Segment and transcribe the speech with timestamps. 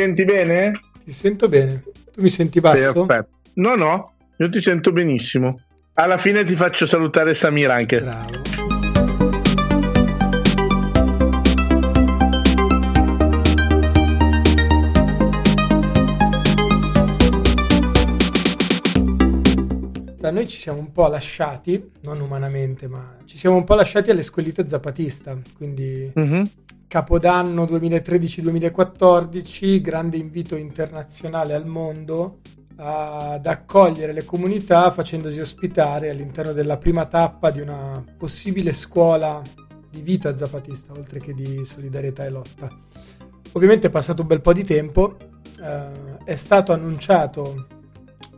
[0.00, 0.72] senti bene?
[1.04, 1.82] Ti sento bene.
[2.12, 3.04] Tu mi senti basso?
[3.04, 3.28] Perfetto.
[3.54, 5.60] No, no, io ti sento benissimo.
[5.94, 8.00] Alla fine ti faccio salutare Samir anche.
[8.00, 8.53] Bravo.
[20.34, 24.22] Noi ci siamo un po' lasciati, non umanamente, ma ci siamo un po' lasciati alle
[24.22, 26.50] squellite zapatista, quindi Mhm.
[26.86, 32.38] Capodanno 2013-2014, grande invito internazionale al mondo
[32.76, 39.40] ad accogliere le comunità facendosi ospitare all'interno della prima tappa di una possibile scuola
[39.90, 42.68] di vita zapatista, oltre che di solidarietà e lotta.
[43.52, 45.16] Ovviamente è passato un bel po' di tempo,
[45.62, 47.66] eh, è stato annunciato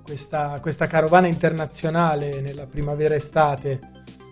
[0.07, 3.81] questa, questa carovana internazionale nella primavera-estate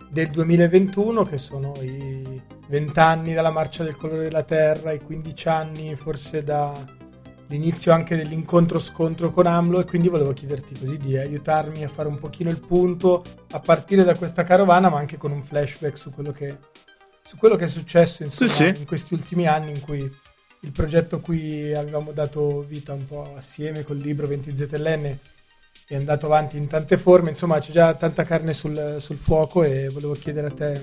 [0.09, 5.49] del 2021, che sono i 20 anni dalla marcia del colore della terra, i 15
[5.49, 11.83] anni forse dall'inizio anche dell'incontro scontro con AMLO e quindi volevo chiederti così di aiutarmi
[11.83, 15.43] a fare un pochino il punto a partire da questa carovana ma anche con un
[15.43, 16.57] flashback su quello che,
[17.25, 18.81] su quello che è successo insomma, Sì, sì.
[18.81, 20.09] in questi ultimi anni in cui
[20.61, 25.19] il progetto a cui avevamo dato vita un po' assieme col libro 20 ZLN
[25.87, 29.89] è andato avanti in tante forme, insomma c'è già tanta carne sul, sul fuoco e
[29.91, 30.81] volevo chiedere a te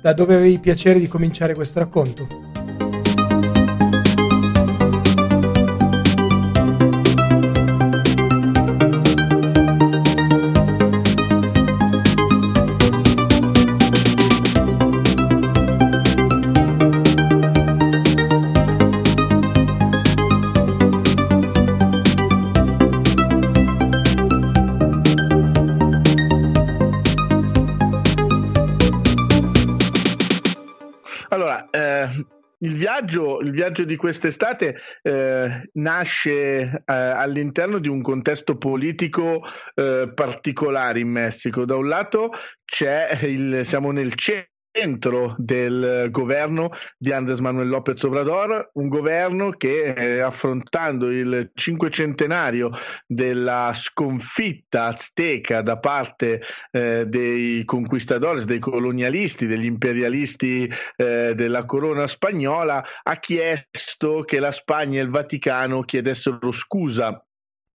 [0.00, 2.53] da dove avevi piacere di cominciare questo racconto.
[33.14, 39.42] Viaggio, il viaggio di quest'estate eh, nasce eh, all'interno di un contesto politico
[39.74, 41.64] eh, particolare in Messico.
[41.64, 42.32] Da un lato
[43.22, 44.52] il, siamo nel centro
[45.36, 52.72] del governo di Andrés Manuel López Obrador, un governo che eh, affrontando il cinquecentenario
[53.06, 56.42] della sconfitta azteca da parte
[56.72, 64.50] eh, dei conquistadores, dei colonialisti, degli imperialisti eh, della corona spagnola, ha chiesto che la
[64.50, 67.24] Spagna e il Vaticano chiedessero scusa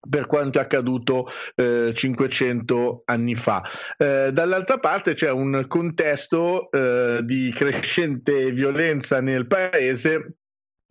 [0.07, 3.63] per quanto è accaduto eh, 500 anni fa.
[3.97, 10.35] Eh, dall'altra parte c'è un contesto eh, di crescente violenza nel paese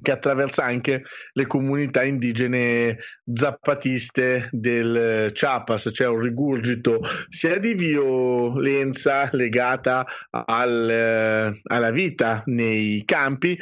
[0.01, 1.03] che attraversa anche
[1.33, 2.99] le comunità indigene
[3.33, 13.03] zapatiste del Chiapas, c'è un rigurgito sia di violenza legata al, eh, alla vita nei
[13.05, 13.59] campi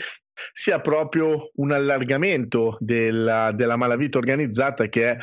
[0.53, 5.17] sia proprio un allargamento della, della malavita organizzata che è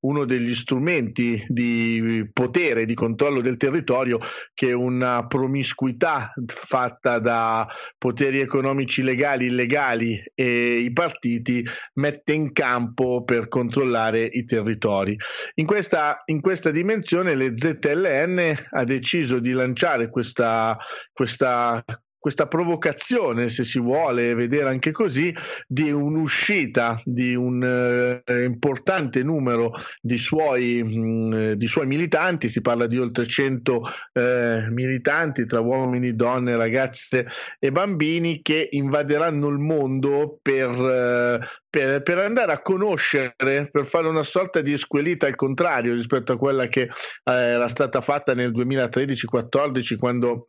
[0.00, 4.18] uno degli strumenti di potere, di controllo del territorio
[4.54, 7.66] che una promiscuità fatta da
[7.98, 11.64] poteri economici legali, illegali e i partiti
[11.94, 15.16] mette in campo per controllare i territori.
[15.54, 20.78] In questa, in questa dimensione le ZLN ha deciso di lanciare questa,
[21.12, 21.84] questa
[22.20, 25.34] questa provocazione, se si vuole vedere anche così,
[25.66, 29.72] di un'uscita di un eh, importante numero
[30.02, 36.14] di suoi, mh, di suoi militanti, si parla di oltre 100 eh, militanti tra uomini,
[36.14, 37.26] donne, ragazze
[37.58, 41.38] e bambini che invaderanno il mondo per, eh,
[41.70, 46.36] per, per andare a conoscere, per fare una sorta di squelita al contrario rispetto a
[46.36, 46.90] quella che eh,
[47.32, 50.48] era stata fatta nel 2013-14 quando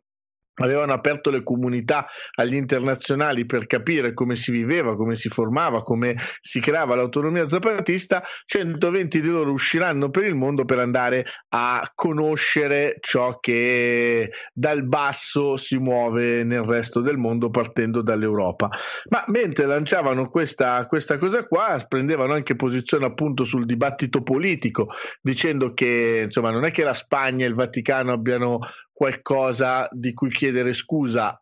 [0.54, 6.16] avevano aperto le comunità agli internazionali per capire come si viveva, come si formava, come
[6.40, 12.96] si creava l'autonomia zapatista, 120 di loro usciranno per il mondo per andare a conoscere
[13.00, 18.68] ciò che dal basso si muove nel resto del mondo partendo dall'Europa.
[19.08, 24.88] Ma mentre lanciavano questa, questa cosa qua, prendevano anche posizione appunto sul dibattito politico,
[25.20, 28.58] dicendo che insomma non è che la Spagna e il Vaticano abbiano
[29.02, 31.36] qualcosa di cui chiedere scusa.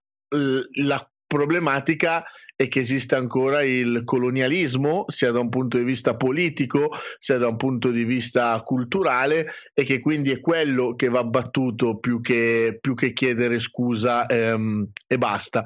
[0.83, 2.25] La problematica
[2.57, 7.49] è che esiste ancora il colonialismo, sia da un punto di vista politico, sia da
[7.49, 12.79] un punto di vista culturale, e che quindi è quello che va battuto più che,
[12.81, 15.63] più che chiedere scusa ehm, e basta.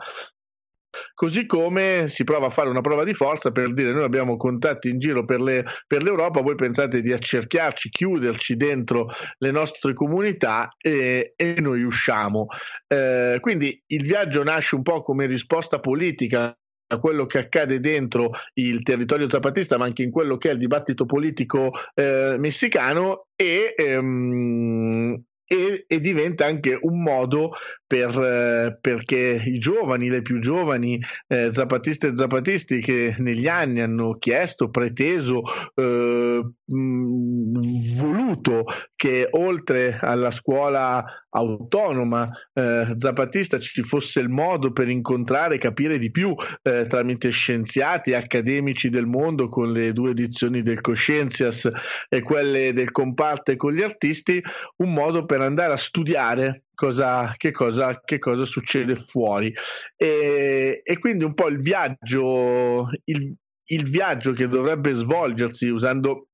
[1.14, 4.88] Così come si prova a fare una prova di forza per dire noi abbiamo contatti
[4.88, 9.08] in giro per, le, per l'Europa, voi pensate di accerchiarci, chiuderci dentro
[9.38, 12.46] le nostre comunità e, e noi usciamo.
[12.88, 16.52] Eh, quindi il viaggio nasce un po' come risposta politica
[16.86, 20.58] a quello che accade dentro il territorio zapatista, ma anche in quello che è il
[20.58, 27.52] dibattito politico eh, messicano e, ehm, e, e, diventa anche un modo
[27.86, 33.80] per, eh, perché i giovani, le più giovani eh, zapatiste e zapatisti che negli anni
[33.80, 35.42] hanno chiesto, preteso,
[35.74, 38.64] eh, mh, voluto
[38.96, 45.98] che oltre alla scuola autonoma eh, zapatista ci fosse il modo per incontrare e capire
[45.98, 51.70] di più eh, tramite scienziati e accademici del mondo con le due edizioni del Coscienzias
[52.08, 54.42] e quelle del Comparte con gli artisti,
[54.76, 59.54] un modo per andare a studiare cosa, che, cosa, che cosa succede fuori.
[59.96, 63.34] E, e, quindi un po' il viaggio, il,
[63.66, 66.28] il viaggio che dovrebbe svolgersi usando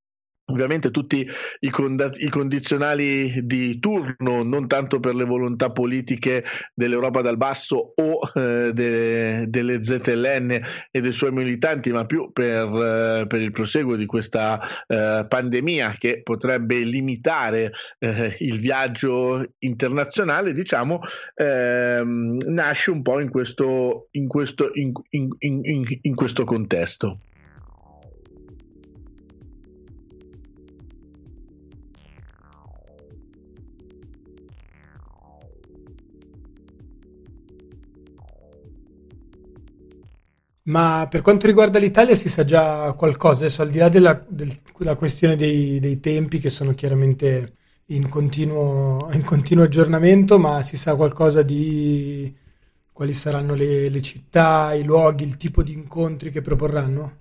[0.51, 1.27] Ovviamente tutti
[1.61, 6.45] i, cond- i, condizionali di turno, non tanto per le volontà politiche
[6.75, 10.61] dell'Europa dal basso o eh, de- delle ZLN
[10.91, 15.97] e dei suoi militanti, ma più per, eh, per il proseguo di questa eh, pandemia
[15.99, 21.01] che potrebbe limitare eh, il viaggio internazionale, diciamo,
[21.35, 27.19] ehm, nasce un po' in questo, in questo, in, in, in questo contesto.
[40.65, 44.95] Ma per quanto riguarda l'Italia si sa già qualcosa, adesso al di là della, della
[44.95, 50.95] questione dei, dei, tempi che sono chiaramente in continuo, in continuo, aggiornamento, ma si sa
[50.97, 52.33] qualcosa di
[52.93, 57.20] quali saranno le, le città, i luoghi, il tipo di incontri che proporranno?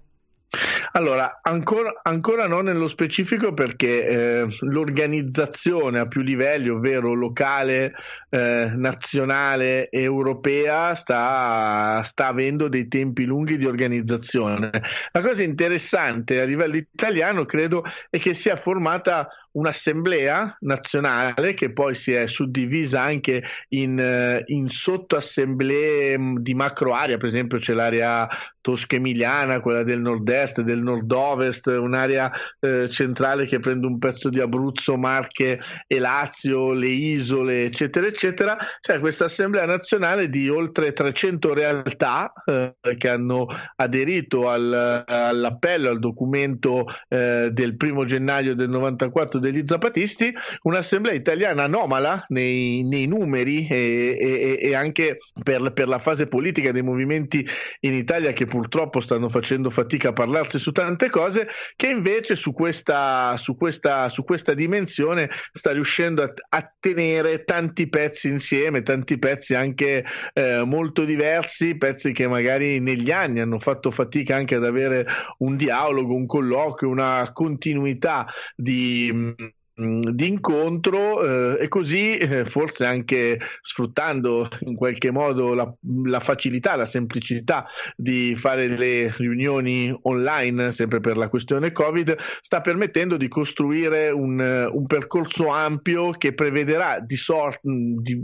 [0.94, 7.94] Allora, ancora, ancora non nello specifico perché eh, l'organizzazione a più livelli, ovvero locale,
[8.30, 14.72] eh, nazionale europea, sta, sta avendo dei tempi lunghi di organizzazione.
[15.12, 21.96] La cosa interessante a livello italiano credo è che sia formata un'assemblea nazionale che poi
[21.96, 27.74] si è suddivisa anche in, eh, in sottoassemblee mm, di macro area, per esempio c'è
[27.74, 28.28] l'area
[28.62, 34.98] tosca-emiliana, quella del nord-est, del nord-ovest, un'area eh, centrale che prende un pezzo di Abruzzo,
[34.98, 38.58] Marche e Lazio, le isole, eccetera, eccetera.
[38.80, 46.00] C'è questa assemblea nazionale di oltre 300 realtà eh, che hanno aderito al, all'appello, al
[46.00, 50.34] documento eh, del primo gennaio del 94 degli zapatisti,
[50.64, 56.72] un'assemblea italiana anomala nei, nei numeri e, e, e anche per, per, la fase politica
[56.72, 57.46] dei movimenti
[57.82, 62.54] in Italia che purtroppo stanno facendo fatica a parlarsi su tante cose, che invece su
[62.54, 69.18] questa, su questa, su questa dimensione sta riuscendo a, a, tenere tanti pezzi insieme, tanti
[69.18, 74.66] pezzi anche eh, molto diversi, pezzi che magari negli anni hanno fatto fatica anche ad
[74.66, 75.06] avere
[75.40, 82.86] un dialogo, un colloquio, una continuità di um, di incontro eh, e così eh, forse
[82.86, 85.72] anche sfruttando in qualche modo la,
[86.06, 92.60] la, facilità, la semplicità di fare le riunioni online sempre per la questione Covid sta
[92.62, 98.20] permettendo di costruire un, un percorso ampio che prevederà di, sort, di,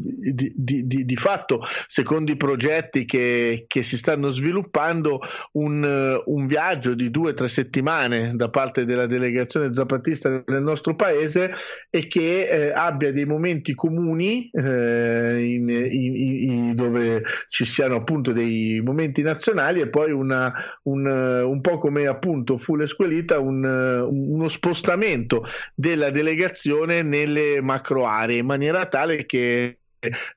[0.53, 5.21] di, di, fatto secondo i progetti che, che si stanno sviluppando
[5.53, 10.95] un, un viaggio di due o tre settimane da parte della delegazione zapatista nel nostro
[10.95, 11.44] paese
[11.89, 18.31] e che eh, abbia dei momenti comuni eh, in, in, in, dove ci siano appunto
[18.31, 24.47] dei momenti nazionali e poi una, un, un po' come appunto fu l'esquelita un, uno
[24.47, 29.77] spostamento della delegazione nelle macro aree in maniera tale che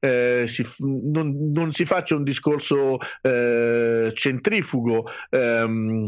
[0.00, 6.06] eh, si, non, non, si faccia un discorso eh, centrifugo, ehm,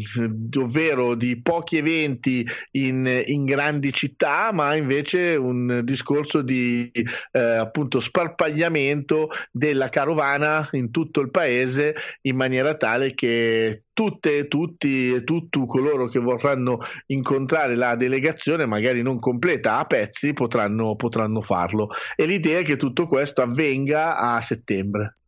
[0.59, 6.91] ovvero di pochi eventi in, in, grandi città, ma invece un discorso di
[7.33, 15.13] eh, appunto sparpagliamento della carovana in tutto il paese in maniera tale che tutte, tutti
[15.13, 16.79] e tutti coloro che vorranno
[17.09, 21.91] incontrare la delegazione, magari non completa, a pezzi, potranno, potranno farlo.
[22.17, 25.19] E l'idea è che tutto questo avvenga a settembre.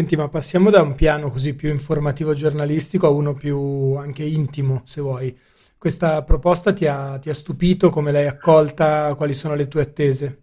[0.00, 4.80] Senti, ma passiamo da un piano così più informativo giornalistico a uno più anche intimo,
[4.86, 5.38] se vuoi.
[5.76, 7.90] Questa proposta ti ha, ti ha stupito?
[7.90, 9.14] Come l'hai accolta?
[9.14, 10.40] Quali sono le tue attese?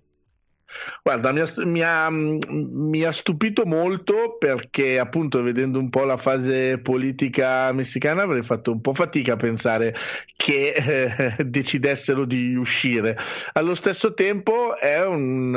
[1.01, 6.17] Guarda, mi ha, mi, ha, mi ha, stupito molto perché appunto vedendo un po' la
[6.17, 9.95] fase politica messicana avrei fatto un po' fatica a pensare
[10.35, 10.73] che
[11.37, 13.17] eh, decidessero di uscire.
[13.53, 15.55] Allo stesso tempo è, un,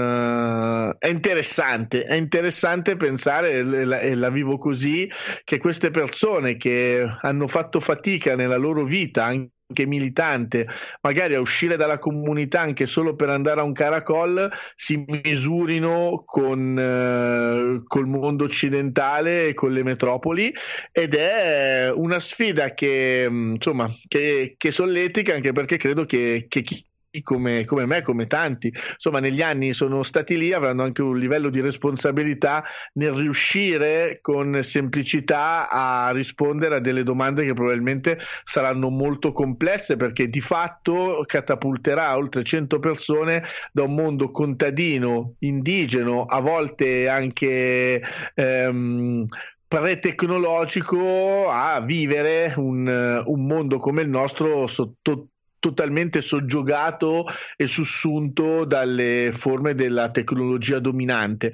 [1.11, 5.11] interessante, è interessante pensare, e la, vivo così,
[5.45, 10.67] che queste persone che hanno fatto fatica nella loro vita, anche militante,
[11.03, 16.79] magari a uscire dalla comunità anche solo per andare a un caracol, si misurino con
[16.79, 20.53] eh, col mondo occidentale e con le metropoli
[20.91, 26.85] ed è una sfida che insomma che, che solletica anche perché credo che, che chi
[27.23, 31.51] come, come, me, come tanti, insomma, negli anni sono stati lì, avranno anche un livello
[31.51, 32.65] di responsabilità
[32.95, 40.29] nel riuscire con semplicità a rispondere a delle domande che probabilmente saranno molto complesse perché
[40.29, 48.01] di fatto catapulterà oltre 100 persone da un mondo contadino, indigeno, a volte anche
[48.35, 49.25] ehm,
[49.67, 55.29] pre-tecnologico a vivere un, un, mondo come il nostro sotto
[55.61, 57.27] totalmente soggiogato
[57.57, 61.53] e sussunto dalle forme della tecnologia dominante.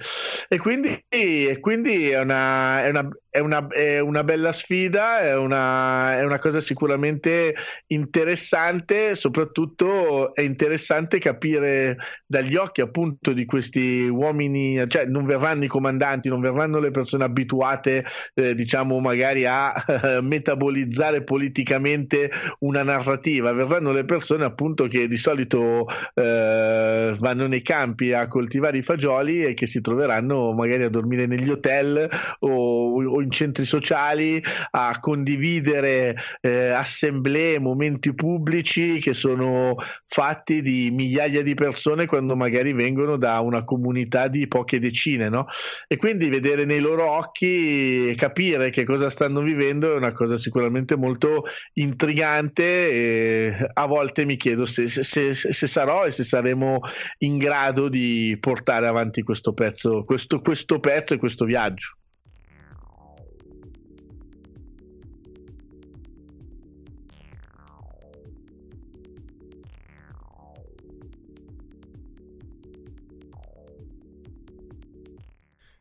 [0.49, 5.37] E quindi, e quindi è, una, è, una, è, una, è, una, bella sfida è
[5.37, 7.55] una, è una cosa sicuramente
[7.89, 15.69] interessante soprattutto è interessante capire dagli occhi appunto di questi uomini cioè non verranno i
[15.69, 23.53] comandanti non verranno le persone abituate eh, diciamo magari a eh, metabolizzare politicamente una narrativa.
[23.53, 29.45] Verranno le persone appunto che di solito eh, vanno nei campi a coltivare i fagioli
[29.45, 32.09] e che si troveranno magari a dormire negli hotel
[32.41, 40.91] o, o in centri sociali a condividere eh, assemblee, momenti pubblici che sono fatti di
[40.93, 45.47] migliaia di persone quando magari vengono da una comunità di poche decine, no?
[45.87, 50.37] E quindi vedere nei loro occhi e capire che cosa stanno vivendo è una cosa
[50.37, 56.25] sicuramente molto intrigante e a volte mi chiedo se, se, se, se, sarò e se
[56.25, 56.81] saremo
[57.19, 61.97] in grado di portare avanti questo pezzo, questo, questo pezzo e questo viaggio.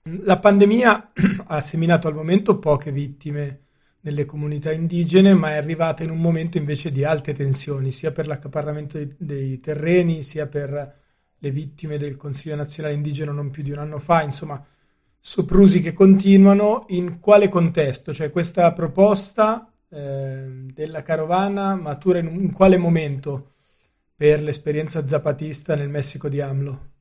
[0.07, 1.13] La pandemia
[1.47, 3.61] ha seminato al momento poche vittime
[4.01, 8.27] nelle comunità indigene, ma è arrivata in un momento invece di alte tensioni, sia per
[8.27, 10.99] l'accaparramento dei, dei terreni, sia per
[11.35, 14.63] le vittime del Consiglio nazionale indigeno non più di un anno fa, insomma,
[15.19, 16.85] soprusi che continuano.
[16.89, 18.13] In quale contesto?
[18.13, 23.53] Cioè questa proposta eh, della carovana matura in, in quale momento
[24.15, 26.93] per l'esperienza zapatista nel Messico di AMLO?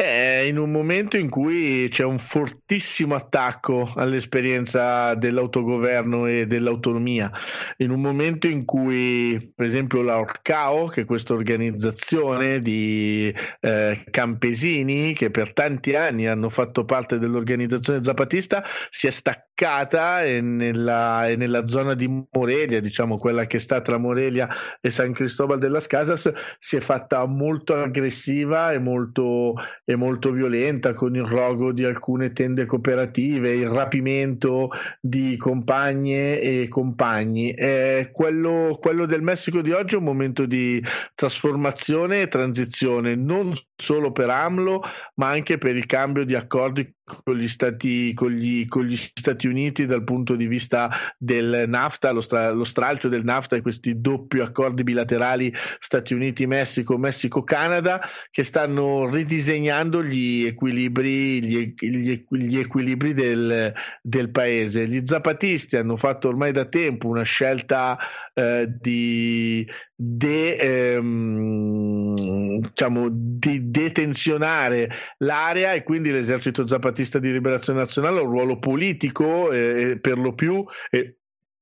[0.00, 7.30] È in un momento in cui c'è un fortissimo attacco all'esperienza dell'autogoverno e dell'autonomia,
[7.76, 13.30] in un momento in cui, per esempio, la Orcao, che è questa organizzazione di
[13.60, 20.40] eh, campesini che per tanti anni hanno fatto parte dell'organizzazione zapatista, si è staccata e
[20.40, 24.48] nella, e nella zona di Morelia, diciamo quella che sta tra Morelia
[24.80, 30.30] e San Cristobal de las Casas, si è fatta molto aggressiva e molto e molto
[30.30, 37.52] violenta con il rogo di alcune tende cooperative, il rapimento di compagne e compagni.
[37.52, 40.82] Eh, quello, quello del Messico di oggi è un momento di
[41.14, 44.82] trasformazione e transizione, non solo per AMLO,
[45.16, 49.46] ma anche per il cambio di accordi con gli, Stati, con, gli, con gli, Stati,
[49.46, 54.00] Uniti dal punto di vista del NAFTA, lo, stra, lo stralcio del NAFTA e questi
[54.00, 58.00] doppi accordi bilaterali Stati Uniti-Messico, Messico-Canada
[58.30, 64.86] che stanno ridisegnando gli equilibri, gli, gli, equilibri del, del, paese.
[64.86, 67.98] Gli zapatisti hanno fatto ormai da tempo una scelta
[68.34, 69.66] eh, di,
[70.02, 78.30] de, ehm, diciamo, di detenzionare l'area e quindi l'esercito zapatista di liberazione nazionale ha un
[78.30, 81.16] ruolo politico eh, per lo più eh,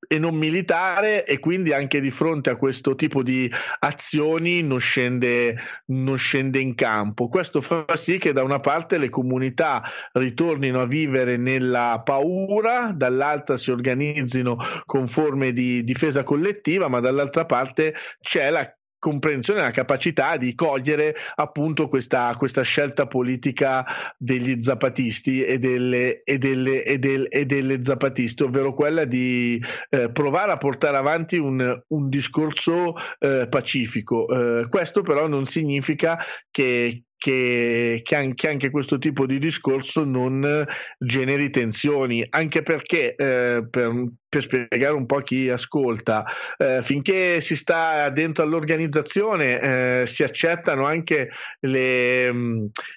[0.07, 5.55] e non militare e quindi anche di fronte a questo tipo di azioni non scende,
[5.87, 7.27] non scende in campo.
[7.27, 13.57] Questo fa sì che da una parte le comunità ritornino a vivere nella paura, dall'altra
[13.57, 20.37] si organizzino con forme di difesa collettiva, ma dall'altra parte c'è la comprensione, la capacità
[20.37, 23.85] di cogliere appunto questa, questa scelta politica
[24.17, 30.11] degli zapatisti e delle, e delle, e del, e delle zapatiste, ovvero quella di eh,
[30.11, 34.27] provare a portare avanti un, un discorso eh, pacifico.
[34.27, 36.19] Eh, questo però non significa
[36.51, 40.65] che, che, che, anche, anche, questo tipo di discorso non
[40.97, 46.25] generi tensioni, anche perché eh, per, per, spiegare un po' a chi ascolta,
[46.57, 52.31] eh, finché si sta dentro all'organizzazione eh, si accettano anche le,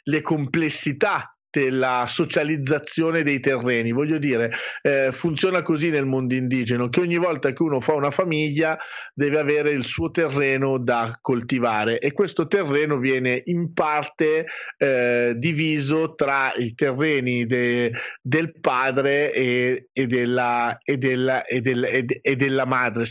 [0.05, 3.93] le complessità della socializzazione dei terreni.
[3.93, 8.11] Voglio dire, eh, funziona così nel mondo indigeno, che ogni volta che uno fa una
[8.11, 8.79] famiglia
[9.13, 14.47] deve avere il suo terreno da coltivare e questo terreno viene in parte
[14.79, 17.93] eh, diviso tra i terreni de,
[18.23, 23.05] del padre e, e, della, e, della, e, del, e della, madre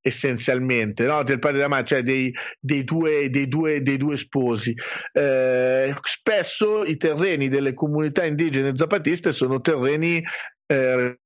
[0.00, 1.22] essenzialmente, no?
[1.22, 4.74] del padre e della madre, cioè dei, dei, due, dei, due, dei due sposi.
[5.12, 10.22] Eh, spesso i terreni del delle comunità indigene zapatiste sono terreni
[10.66, 11.18] eh,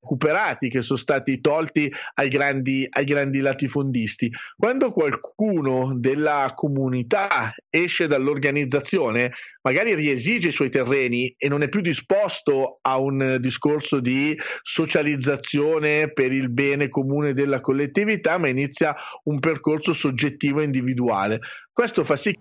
[0.00, 4.30] recuperati che sono stati tolti ai grandi, ai grandi latifondisti.
[4.56, 11.80] Quando qualcuno della comunità esce dall'organizzazione, magari riesige i suoi terreni e non è più
[11.80, 19.40] disposto a un discorso di socializzazione per il bene comune della collettività, ma inizia un
[19.40, 21.40] percorso soggettivo e individuale.
[21.72, 22.36] Questo fa sì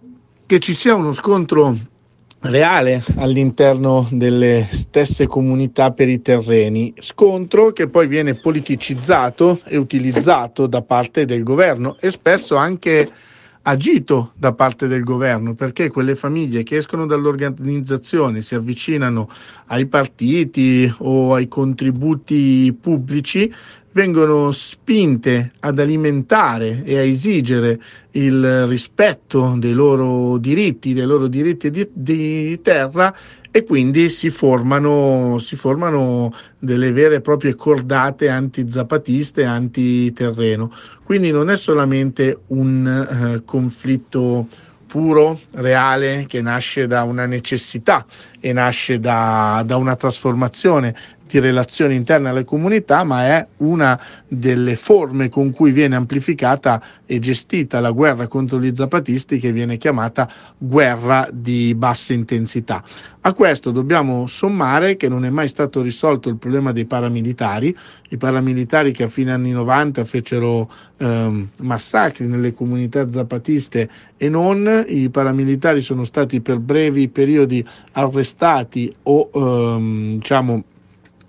[0.48, 1.76] che ci sia uno scontro
[2.42, 10.68] reale all'interno delle stesse comunità per i terreni, scontro che poi viene politicizzato e utilizzato
[10.68, 13.12] da parte del governo e spesso anche
[13.64, 19.30] agito da parte del governo perché quelle famiglie che escono dall'organizzazione si avvicinano
[19.66, 23.54] ai partiti o ai contributi pubblici
[23.98, 27.82] vengono spinte ad alimentare e a esigere
[28.12, 33.12] il rispetto dei loro diritti, dei loro diritti di, di terra
[33.50, 40.72] e quindi si formano, si formano, delle vere e proprie cordate anti-zapatiste, anti-terreno.
[41.04, 44.48] Quindi non è solamente un eh, conflitto
[44.86, 48.06] puro, reale, che nasce da una necessità
[48.40, 50.96] e nasce da, da una trasformazione
[51.28, 57.20] di relazioni interne alle comunità, ma è una delle forme con cui viene amplificata e
[57.20, 62.84] gestita la guerra contro gli zapatisti che viene chiamata guerra di bassa intensità.
[63.22, 67.76] A questo dobbiamo sommare che non è mai stato risolto il problema dei paramilitari,
[68.10, 74.86] i paramilitari che a fine anni 90 fecero ehm, massacri nelle comunità zapatiste e non,
[74.88, 78.37] i paramilitari sono stati per brevi periodi arrestati
[79.04, 80.64] o ehm, diciamo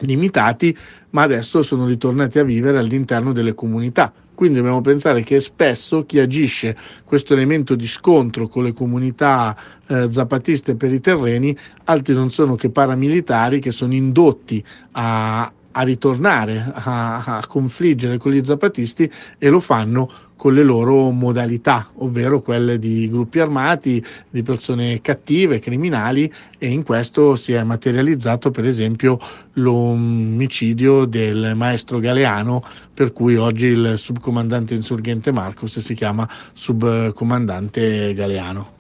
[0.01, 0.77] limitati,
[1.11, 4.13] ma adesso sono ritornati a vivere all'interno delle comunità.
[4.35, 9.57] Quindi dobbiamo pensare che spesso chi agisce questo elemento di scontro con le comunità
[9.89, 15.83] eh, zapatiste per i terreni, altri non sono che paramilitari che sono indotti a, a
[15.83, 22.41] ritornare a, a confliggere con gli zapatisti e lo fanno con le loro modalità, ovvero
[22.41, 28.67] quelle di gruppi armati, di persone cattive, criminali e in questo si è materializzato per
[28.67, 29.19] esempio
[29.55, 32.63] l'omicidio del maestro Galeano
[32.95, 38.78] per cui oggi il subcomandante insurgente Marcos si chiama subcomandante Galeano.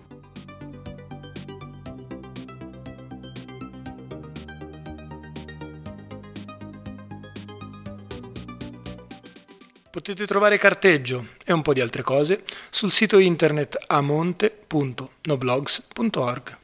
[10.09, 16.57] Potete trovare carteggio e un po' di altre cose sul sito internet amonte.noblogs.org.